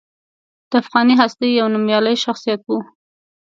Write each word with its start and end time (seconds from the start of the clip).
د 0.69 0.71
افغاني 0.81 1.13
هستې 1.21 1.45
یو 1.59 1.67
نومیالی 1.73 2.15
شخصیت 2.25 2.61
و. 2.65 2.69